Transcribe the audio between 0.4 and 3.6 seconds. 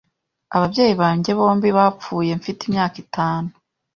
Ababyeyi banjye bombi bapfuye mfite imyaka itanu.